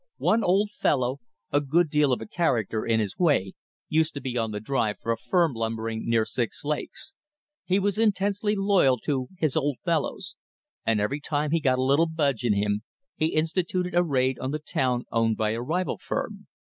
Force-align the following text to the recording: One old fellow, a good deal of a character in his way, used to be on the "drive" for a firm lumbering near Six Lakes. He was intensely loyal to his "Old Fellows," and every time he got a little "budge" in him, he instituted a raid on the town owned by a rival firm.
One 0.17 0.43
old 0.43 0.71
fellow, 0.71 1.19
a 1.51 1.61
good 1.61 1.91
deal 1.91 2.11
of 2.11 2.21
a 2.21 2.25
character 2.25 2.83
in 2.83 2.99
his 2.99 3.19
way, 3.19 3.53
used 3.87 4.15
to 4.15 4.19
be 4.19 4.35
on 4.35 4.49
the 4.49 4.59
"drive" 4.59 4.97
for 4.99 5.11
a 5.11 5.15
firm 5.17 5.53
lumbering 5.53 6.09
near 6.09 6.25
Six 6.25 6.65
Lakes. 6.65 7.13
He 7.65 7.77
was 7.77 7.99
intensely 7.99 8.55
loyal 8.57 8.97
to 9.05 9.27
his 9.37 9.55
"Old 9.55 9.77
Fellows," 9.85 10.35
and 10.87 10.99
every 10.99 11.19
time 11.19 11.51
he 11.51 11.59
got 11.59 11.77
a 11.77 11.83
little 11.83 12.07
"budge" 12.07 12.43
in 12.43 12.53
him, 12.53 12.81
he 13.15 13.27
instituted 13.35 13.93
a 13.93 14.01
raid 14.01 14.39
on 14.39 14.49
the 14.49 14.57
town 14.57 15.03
owned 15.11 15.37
by 15.37 15.51
a 15.51 15.61
rival 15.61 15.99
firm. 15.99 16.47